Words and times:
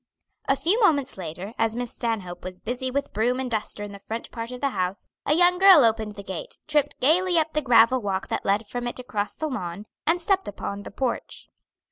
A 0.47 0.55
few 0.55 0.79
moments 0.79 1.15
later, 1.15 1.53
as 1.59 1.75
Miss 1.75 1.93
Stanhope 1.93 2.43
was 2.43 2.59
busy 2.59 2.89
with 2.89 3.13
broom 3.13 3.39
and 3.39 3.51
duster 3.51 3.83
in 3.83 3.91
the 3.91 3.99
front 3.99 4.31
part 4.31 4.51
of 4.51 4.59
the 4.59 4.69
house, 4.71 5.05
a 5.27 5.35
young 5.35 5.59
girl 5.59 5.83
opened 5.85 6.15
the 6.15 6.23
gate, 6.23 6.57
tripped 6.65 6.99
gayly 6.99 7.37
up 7.37 7.53
the 7.53 7.61
gravel 7.61 8.01
walk 8.01 8.27
that 8.29 8.43
led 8.43 8.65
from 8.65 8.87
it 8.87 8.97
across 8.97 9.35
the 9.35 9.45
lawn, 9.45 9.85
and 10.07 10.19
stepped 10.19 10.47
upon 10.47 10.81
the 10.81 10.89
porch. 10.89 11.49